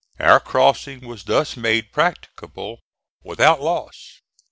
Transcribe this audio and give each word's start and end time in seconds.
Our 0.19 0.39
crossing 0.39 1.05
was 1.05 1.25
thus 1.25 1.55
made 1.55 1.91
practicable 1.91 2.79
without 3.23 3.61
loss. 3.61 4.21